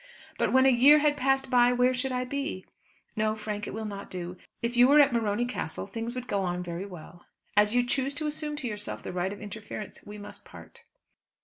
[0.39, 2.65] But when a year had passed by, where should I be?
[3.15, 4.35] No, Frank, it will not do.
[4.63, 7.27] If you were at Morony Castle things would go on very well.
[7.55, 10.81] As you choose to assume to yourself the right of interference, we must part."